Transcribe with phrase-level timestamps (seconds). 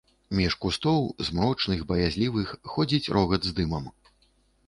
[0.37, 3.85] Між кустоў, змрочных, баязлівых, ходзіць рогат з дымам.